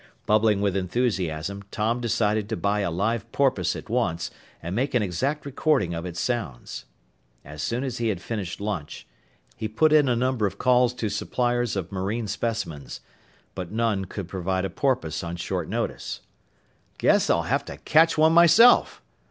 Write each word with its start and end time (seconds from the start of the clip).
Bubbling 0.25 0.61
with 0.61 0.75
enthusiasm, 0.75 1.61
Tom 1.69 2.01
decided 2.01 2.49
to 2.49 2.57
buy 2.57 2.79
a 2.79 2.89
live 2.89 3.31
porpoise 3.31 3.75
at 3.75 3.87
once 3.87 4.31
and 4.59 4.75
make 4.75 4.95
an 4.95 5.03
exact 5.03 5.45
recording 5.45 5.93
of 5.93 6.07
its 6.07 6.19
sounds. 6.19 6.85
As 7.45 7.61
soon 7.61 7.83
as 7.83 7.99
he 7.99 8.07
had 8.07 8.19
finished 8.19 8.59
lunch, 8.59 9.05
he 9.55 9.67
put 9.67 9.93
in 9.93 10.09
a 10.09 10.15
number 10.15 10.47
of 10.47 10.57
calls 10.57 10.95
to 10.95 11.09
suppliers 11.09 11.75
of 11.75 11.91
marine 11.91 12.25
specimens. 12.25 13.01
But 13.53 13.71
none 13.71 14.05
could 14.05 14.27
provide 14.27 14.65
a 14.65 14.71
porpoise 14.71 15.23
on 15.23 15.35
short 15.35 15.69
notice. 15.69 16.21
"Guess 16.97 17.29
I'll 17.29 17.43
have 17.43 17.63
to 17.65 17.77
catch 17.77 18.17
one 18.17 18.33
myself!" 18.33 19.03